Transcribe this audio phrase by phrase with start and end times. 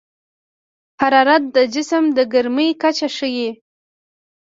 [1.01, 3.49] حرارت د جسم د ګرمۍ کچه ښيي.